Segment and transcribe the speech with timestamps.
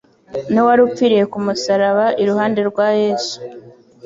[0.53, 3.35] n'uwari upfiriye ku musaraba iruhande rwa Yesu.